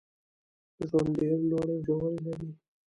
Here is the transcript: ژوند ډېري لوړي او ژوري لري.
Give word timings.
ژوند 0.87 1.09
ډېري 1.17 1.45
لوړي 1.51 1.75
او 1.77 1.83
ژوري 1.85 2.17
لري. 2.25 2.49